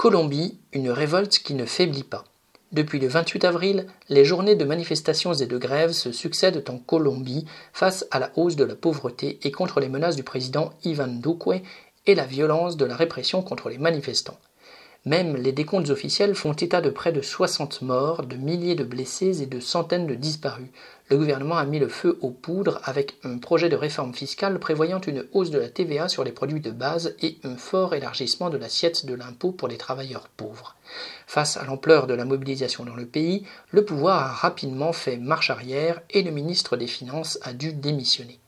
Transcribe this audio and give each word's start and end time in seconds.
Colombie, 0.00 0.58
une 0.72 0.90
révolte 0.90 1.40
qui 1.40 1.52
ne 1.52 1.66
faiblit 1.66 2.04
pas. 2.04 2.24
Depuis 2.72 2.98
le 2.98 3.06
28 3.06 3.44
avril, 3.44 3.86
les 4.08 4.24
journées 4.24 4.56
de 4.56 4.64
manifestations 4.64 5.34
et 5.34 5.44
de 5.44 5.58
grèves 5.58 5.92
se 5.92 6.10
succèdent 6.10 6.64
en 6.70 6.78
Colombie 6.78 7.44
face 7.74 8.06
à 8.10 8.18
la 8.18 8.32
hausse 8.34 8.56
de 8.56 8.64
la 8.64 8.74
pauvreté 8.74 9.38
et 9.42 9.50
contre 9.50 9.78
les 9.78 9.90
menaces 9.90 10.16
du 10.16 10.22
président 10.22 10.70
Ivan 10.84 11.08
Duque 11.08 11.62
et 12.06 12.14
la 12.14 12.24
violence 12.24 12.78
de 12.78 12.86
la 12.86 12.96
répression 12.96 13.42
contre 13.42 13.68
les 13.68 13.76
manifestants. 13.76 14.38
Même 15.06 15.34
les 15.36 15.52
décomptes 15.52 15.88
officiels 15.88 16.34
font 16.34 16.52
état 16.52 16.82
de 16.82 16.90
près 16.90 17.10
de 17.10 17.22
60 17.22 17.80
morts, 17.80 18.22
de 18.22 18.36
milliers 18.36 18.74
de 18.74 18.84
blessés 18.84 19.42
et 19.42 19.46
de 19.46 19.58
centaines 19.58 20.06
de 20.06 20.14
disparus. 20.14 20.68
Le 21.08 21.16
gouvernement 21.16 21.56
a 21.56 21.64
mis 21.64 21.78
le 21.78 21.88
feu 21.88 22.18
aux 22.20 22.30
poudres 22.30 22.82
avec 22.84 23.16
un 23.24 23.38
projet 23.38 23.70
de 23.70 23.76
réforme 23.76 24.12
fiscale 24.12 24.58
prévoyant 24.58 25.00
une 25.00 25.24
hausse 25.32 25.48
de 25.50 25.58
la 25.58 25.70
TVA 25.70 26.10
sur 26.10 26.22
les 26.22 26.32
produits 26.32 26.60
de 26.60 26.70
base 26.70 27.16
et 27.22 27.38
un 27.44 27.56
fort 27.56 27.94
élargissement 27.94 28.50
de 28.50 28.58
l'assiette 28.58 29.06
de 29.06 29.14
l'impôt 29.14 29.52
pour 29.52 29.68
les 29.68 29.78
travailleurs 29.78 30.28
pauvres. 30.28 30.76
Face 31.26 31.56
à 31.56 31.64
l'ampleur 31.64 32.06
de 32.06 32.12
la 32.14 32.26
mobilisation 32.26 32.84
dans 32.84 32.94
le 32.94 33.06
pays, 33.06 33.46
le 33.70 33.86
pouvoir 33.86 34.22
a 34.22 34.32
rapidement 34.32 34.92
fait 34.92 35.16
marche 35.16 35.48
arrière 35.48 36.02
et 36.10 36.22
le 36.22 36.30
ministre 36.30 36.76
des 36.76 36.86
Finances 36.86 37.38
a 37.40 37.54
dû 37.54 37.72
démissionner. 37.72 38.38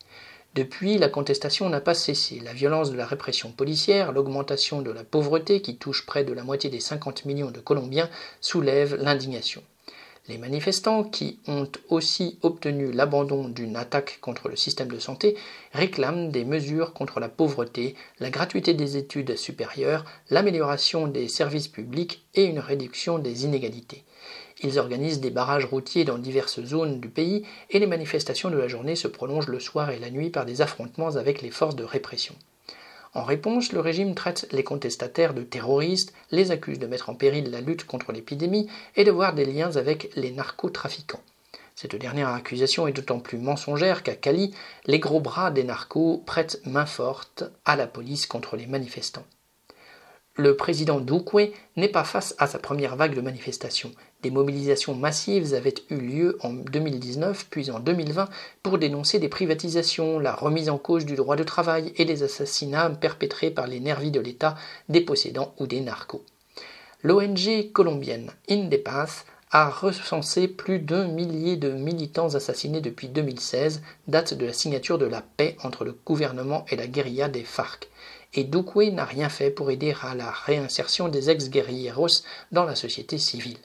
Depuis, 0.54 0.98
la 0.98 1.08
contestation 1.08 1.70
n'a 1.70 1.80
pas 1.80 1.94
cessé. 1.94 2.38
La 2.40 2.52
violence 2.52 2.90
de 2.90 2.96
la 2.96 3.06
répression 3.06 3.50
policière, 3.50 4.12
l'augmentation 4.12 4.82
de 4.82 4.90
la 4.90 5.02
pauvreté 5.02 5.62
qui 5.62 5.78
touche 5.78 6.04
près 6.04 6.24
de 6.24 6.32
la 6.34 6.44
moitié 6.44 6.68
des 6.68 6.80
50 6.80 7.24
millions 7.24 7.50
de 7.50 7.60
Colombiens 7.60 8.10
soulèvent 8.42 8.96
l'indignation. 8.96 9.62
Les 10.28 10.36
manifestants, 10.36 11.04
qui 11.04 11.40
ont 11.48 11.68
aussi 11.88 12.38
obtenu 12.42 12.92
l'abandon 12.92 13.48
d'une 13.48 13.76
attaque 13.76 14.18
contre 14.20 14.50
le 14.50 14.56
système 14.56 14.88
de 14.88 14.98
santé, 14.98 15.36
réclament 15.72 16.30
des 16.30 16.44
mesures 16.44 16.92
contre 16.92 17.18
la 17.18 17.30
pauvreté, 17.30 17.96
la 18.20 18.28
gratuité 18.28 18.74
des 18.74 18.98
études 18.98 19.36
supérieures, 19.36 20.04
l'amélioration 20.28 21.06
des 21.06 21.28
services 21.28 21.68
publics 21.68 22.26
et 22.34 22.44
une 22.44 22.60
réduction 22.60 23.18
des 23.18 23.46
inégalités. 23.46 24.04
Ils 24.62 24.78
organisent 24.78 25.20
des 25.20 25.30
barrages 25.30 25.64
routiers 25.64 26.04
dans 26.04 26.18
diverses 26.18 26.62
zones 26.62 27.00
du 27.00 27.08
pays 27.08 27.44
et 27.70 27.78
les 27.78 27.86
manifestations 27.86 28.50
de 28.50 28.56
la 28.56 28.68
journée 28.68 28.94
se 28.94 29.08
prolongent 29.08 29.48
le 29.48 29.58
soir 29.58 29.90
et 29.90 29.98
la 29.98 30.10
nuit 30.10 30.30
par 30.30 30.44
des 30.44 30.60
affrontements 30.60 31.16
avec 31.16 31.42
les 31.42 31.50
forces 31.50 31.76
de 31.76 31.84
répression. 31.84 32.34
En 33.14 33.24
réponse, 33.24 33.72
le 33.72 33.80
régime 33.80 34.14
traite 34.14 34.48
les 34.52 34.64
contestataires 34.64 35.34
de 35.34 35.42
terroristes, 35.42 36.14
les 36.30 36.50
accuse 36.50 36.78
de 36.78 36.86
mettre 36.86 37.10
en 37.10 37.14
péril 37.14 37.50
la 37.50 37.60
lutte 37.60 37.84
contre 37.84 38.12
l'épidémie 38.12 38.68
et 38.96 39.04
de 39.04 39.10
voir 39.10 39.34
des 39.34 39.44
liens 39.44 39.76
avec 39.76 40.10
les 40.16 40.30
narcotrafiquants. 40.30 41.20
Cette 41.74 41.96
dernière 41.96 42.28
accusation 42.28 42.86
est 42.86 42.92
d'autant 42.92 43.18
plus 43.18 43.38
mensongère 43.38 44.02
qu'à 44.02 44.14
Cali, 44.14 44.54
les 44.86 44.98
gros 44.98 45.20
bras 45.20 45.50
des 45.50 45.64
narcos 45.64 46.22
prêtent 46.24 46.60
main 46.64 46.86
forte 46.86 47.44
à 47.64 47.76
la 47.76 47.86
police 47.86 48.26
contre 48.26 48.56
les 48.56 48.66
manifestants. 48.66 49.26
Le 50.36 50.56
président 50.56 50.98
Duque 50.98 51.52
n'est 51.76 51.88
pas 51.88 52.04
face 52.04 52.34
à 52.38 52.46
sa 52.46 52.58
première 52.58 52.96
vague 52.96 53.14
de 53.14 53.20
manifestations. 53.20 53.92
Des 54.22 54.30
mobilisations 54.30 54.94
massives 54.94 55.52
avaient 55.52 55.74
eu 55.90 55.96
lieu 55.96 56.38
en 56.40 56.54
2019 56.54 57.48
puis 57.50 57.70
en 57.70 57.80
2020 57.80 58.30
pour 58.62 58.78
dénoncer 58.78 59.18
des 59.18 59.28
privatisations, 59.28 60.18
la 60.18 60.34
remise 60.34 60.70
en 60.70 60.78
cause 60.78 61.04
du 61.04 61.16
droit 61.16 61.36
de 61.36 61.44
travail 61.44 61.92
et 61.96 62.06
les 62.06 62.22
assassinats 62.22 62.88
perpétrés 62.88 63.50
par 63.50 63.66
les 63.66 63.80
nervis 63.80 64.10
de 64.10 64.20
l'État, 64.20 64.56
des 64.88 65.02
possédants 65.02 65.54
ou 65.58 65.66
des 65.66 65.82
narcos. 65.82 66.24
L'ONG 67.02 67.70
colombienne 67.72 68.30
Indepath 68.48 69.26
a 69.52 69.68
recensé 69.68 70.48
plus 70.48 70.78
d'un 70.80 71.06
millier 71.06 71.56
de 71.56 71.70
militants 71.70 72.34
assassinés 72.34 72.80
depuis 72.80 73.08
2016, 73.08 73.82
date 74.08 74.34
de 74.34 74.46
la 74.46 74.52
signature 74.52 74.98
de 74.98 75.06
la 75.06 75.20
paix 75.20 75.56
entre 75.62 75.84
le 75.84 75.96
gouvernement 76.04 76.64
et 76.70 76.76
la 76.76 76.86
guérilla 76.86 77.28
des 77.28 77.44
FARC 77.44 77.88
et 78.34 78.44
Duque 78.44 78.76
n'a 78.92 79.04
rien 79.04 79.28
fait 79.28 79.50
pour 79.50 79.70
aider 79.70 79.94
à 80.02 80.14
la 80.14 80.30
réinsertion 80.30 81.08
des 81.08 81.30
ex-guerrilleros 81.30 82.24
dans 82.50 82.64
la 82.64 82.74
société 82.74 83.18
civile. 83.18 83.58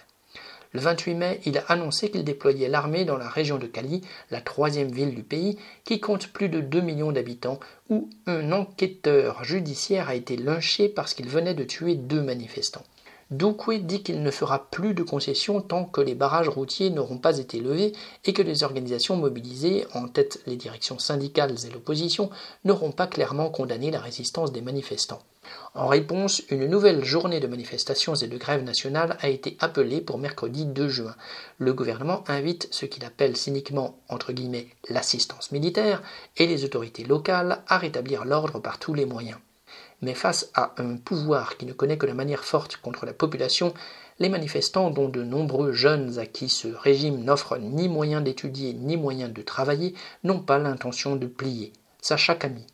Le 0.74 0.82
28 0.82 1.16
mai, 1.16 1.42
il 1.46 1.58
a 1.58 1.64
annoncé 1.70 2.12
qu'il 2.12 2.26
déployait 2.26 2.68
l'armée 2.68 3.06
dans 3.06 3.18
la 3.18 3.30
région 3.30 3.58
de 3.58 3.68
Cali, 3.68 4.02
la 4.30 4.42
troisième 4.42 4.92
ville 4.92 5.16
du 5.16 5.24
pays, 5.24 5.58
qui 5.86 6.02
compte 6.02 6.28
plus 6.28 6.50
de 6.50 6.60
2 6.60 6.82
millions 6.82 7.14
d'habitants, 7.14 7.60
où 7.90 8.10
un 8.26 8.52
enquêteur 8.52 9.46
judiciaire 9.46 10.10
a 10.10 10.16
été 10.16 10.36
lynché 10.36 10.90
parce 10.90 11.14
qu'il 11.14 11.30
venait 11.30 11.54
de 11.54 11.64
tuer 11.64 11.96
deux 11.96 12.22
manifestants. 12.22 12.84
Douquet 13.30 13.80
dit 13.80 14.04
qu'il 14.04 14.24
ne 14.24 14.32
fera 14.32 14.70
plus 14.72 14.94
de 14.94 15.04
concessions 15.04 15.60
tant 15.60 15.84
que 15.84 16.00
les 16.00 16.16
barrages 16.16 16.48
routiers 16.48 16.90
n'auront 16.90 17.18
pas 17.18 17.40
été 17.40 17.60
levés 17.60 17.92
et 18.24 18.32
que 18.32 18.42
les 18.42 18.64
organisations 18.64 19.18
mobilisées, 19.18 19.86
en 19.94 20.08
tête 20.08 20.40
les 20.48 20.56
directions 20.56 20.98
syndicales 20.98 21.56
et 21.66 21.70
l'opposition, 21.70 22.30
n'auront 22.64 22.94
pas 22.94 23.06
clairement 23.06 23.50
condamné 23.50 23.92
la 23.92 24.00
résistance 24.00 24.54
des 24.54 24.62
manifestants. 24.62 25.22
En 25.76 25.88
réponse, 25.88 26.42
une 26.50 26.68
nouvelle 26.68 27.04
journée 27.04 27.42
de 27.42 27.48
manifestations 27.48 28.16
et 28.16 28.28
de 28.28 28.38
grève 28.38 28.64
nationale 28.64 29.18
a 29.20 29.28
été 29.28 29.58
appelée 29.60 30.00
pour 30.00 30.18
mercredi 30.18 30.66
2 30.66 30.88
juin. 30.88 31.16
Le 31.58 31.74
gouvernement 31.74 32.24
invite 32.28 32.70
ce 32.72 32.86
qu'il 32.86 33.04
appelle 33.04 33.36
cyniquement 33.36 33.98
l'assistance 34.90 35.52
militaire 35.52 36.02
et 36.38 36.48
les 36.48 36.64
autorités 36.64 37.04
locales 37.04 37.62
à 37.68 37.78
rétablir 37.78 38.24
l'ordre 38.24 38.60
par 38.60 38.80
tous 38.80 38.94
les 38.94 39.06
moyens. 39.06 39.38
Mais 40.02 40.14
face 40.14 40.52
à 40.54 40.74
un 40.78 40.98
pouvoir 40.98 41.58
qui 41.58 41.66
ne 41.66 41.74
connaît 41.74 41.98
que 41.98 42.06
la 42.06 42.14
manière 42.14 42.44
forte 42.44 42.78
contre 42.78 43.06
la 43.06 43.14
population, 43.14 43.74
les 44.20 44.30
manifestants, 44.30 44.92
dont 44.92 45.10
de 45.10 45.24
nombreux 45.24 45.72
jeunes 45.74 46.20
à 46.20 46.26
qui 46.26 46.50
ce 46.50 46.68
régime 46.68 47.24
n'offre 47.24 47.58
ni 47.58 47.90
moyen 47.90 48.22
d'étudier 48.22 48.74
ni 48.74 48.98
moyen 48.98 49.30
de 49.30 49.42
travailler, 49.42 49.96
n'ont 50.24 50.40
pas 50.40 50.60
l'intention 50.60 51.16
de 51.16 51.28
plier. 51.28 51.74
Sacha 52.02 52.36
Camille. 52.36 52.68